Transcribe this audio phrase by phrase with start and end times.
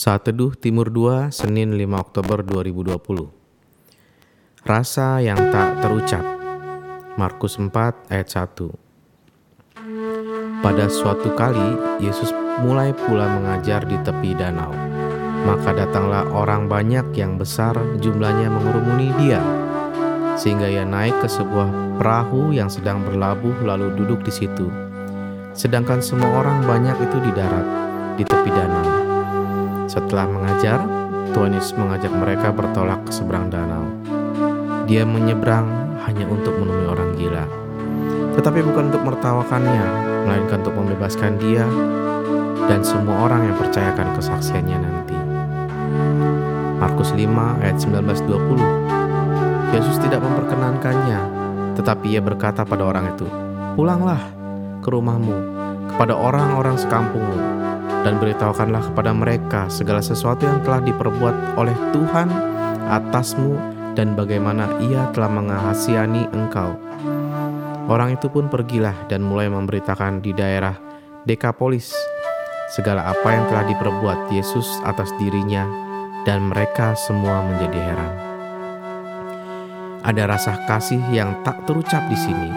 [0.00, 3.28] Saat Teduh Timur 2, Senin 5 Oktober 2020.
[4.64, 6.24] Rasa yang tak terucap.
[7.20, 8.72] Markus 4 ayat 1.
[10.64, 12.32] Pada suatu kali, Yesus
[12.64, 14.72] mulai pula mengajar di tepi danau.
[15.44, 19.44] Maka datanglah orang banyak yang besar jumlahnya mengurumuni dia.
[20.40, 24.64] Sehingga ia naik ke sebuah perahu yang sedang berlabuh lalu duduk di situ.
[25.52, 27.68] Sedangkan semua orang banyak itu di darat,
[28.16, 28.99] di tepi danau.
[29.90, 30.78] Setelah mengajar,
[31.34, 33.90] Tuhan Yesus mengajak mereka bertolak ke seberang danau.
[34.86, 35.66] Dia menyeberang
[36.06, 37.42] hanya untuk menemui orang gila,
[38.38, 39.82] tetapi bukan untuk mertawakannya,
[40.30, 41.66] melainkan untuk membebaskan dia
[42.70, 45.18] dan semua orang yang percayakan kesaksiannya nanti.
[46.78, 47.26] Markus 5
[47.58, 51.18] ayat 19-20 Yesus tidak memperkenankannya,
[51.74, 53.26] tetapi ia berkata pada orang itu,
[53.74, 54.22] Pulanglah
[54.86, 55.34] ke rumahmu,
[55.90, 57.38] kepada orang-orang sekampungmu,
[58.00, 62.28] dan beritahukanlah kepada mereka segala sesuatu yang telah diperbuat oleh Tuhan
[62.90, 63.54] atasmu
[63.94, 66.74] dan bagaimana ia telah mengasiani engkau.
[67.90, 70.78] Orang itu pun pergilah dan mulai memberitakan di daerah
[71.26, 71.92] Dekapolis
[72.72, 75.66] segala apa yang telah diperbuat Yesus atas dirinya
[76.22, 78.12] dan mereka semua menjadi heran.
[80.00, 82.48] Ada rasa kasih yang tak terucap di sini,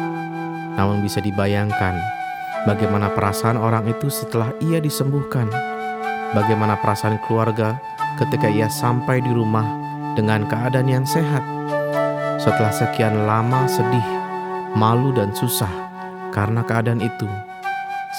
[0.80, 2.23] namun bisa dibayangkan
[2.64, 5.48] bagaimana perasaan orang itu setelah ia disembuhkan,
[6.32, 7.80] bagaimana perasaan keluarga
[8.20, 9.66] ketika ia sampai di rumah
[10.16, 11.42] dengan keadaan yang sehat.
[12.40, 14.04] Setelah sekian lama sedih,
[14.76, 15.72] malu, dan susah
[16.36, 17.30] karena keadaan itu,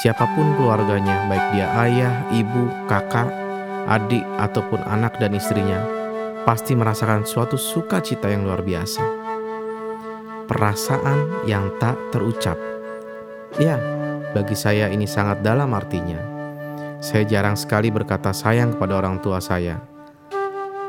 [0.01, 3.29] siapa pun keluarganya, baik dia ayah, ibu, kakak,
[3.85, 5.83] adik, ataupun anak dan istrinya,
[6.49, 9.03] pasti merasakan suatu sukacita yang luar biasa.
[10.45, 12.57] Perasaan yang tak terucap.
[13.57, 13.81] Ya,
[14.35, 16.19] bagi saya ini sangat dalam artinya.
[16.99, 19.79] Saya jarang sekali berkata sayang kepada orang tua saya.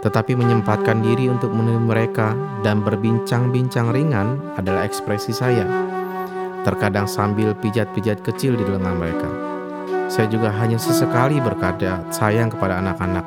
[0.02, 2.34] Tetapi menyempatkan diri untuk menemui mereka
[2.66, 5.66] dan berbincang-bincang ringan adalah ekspresi saya.
[6.66, 9.30] Terkadang sambil pijat-pijat kecil di lengan mereka.
[10.10, 13.26] Saya juga hanya sesekali berkata sayang kepada anak-anak.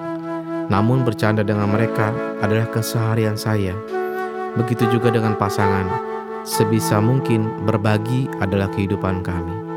[0.66, 2.10] Namun bercanda dengan mereka
[2.42, 3.74] adalah keseharian saya.
[4.58, 5.86] Begitu juga dengan pasangan.
[6.42, 9.67] Sebisa mungkin berbagi adalah kehidupan kami.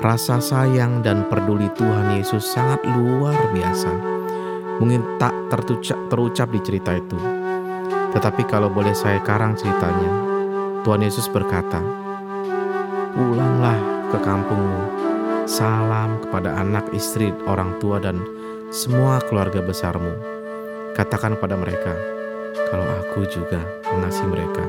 [0.00, 3.92] Rasa sayang dan peduli Tuhan Yesus sangat luar biasa.
[4.80, 7.20] Mungkin tak tertucap, terucap di cerita itu.
[8.16, 10.08] Tetapi kalau boleh saya karang ceritanya,
[10.88, 11.84] Tuhan Yesus berkata,
[13.12, 13.76] Pulanglah
[14.08, 14.82] ke kampungmu,
[15.44, 18.24] salam kepada anak istri, orang tua, dan
[18.72, 20.16] semua keluarga besarmu.
[20.96, 21.92] Katakan pada mereka,
[22.72, 23.60] kalau aku juga
[23.92, 24.64] mengasihi mereka.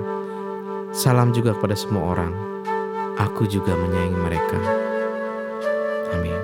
[0.92, 2.36] Salam juga kepada semua orang.
[3.16, 4.91] Aku juga menyayangi mereka.
[6.12, 6.41] Amén.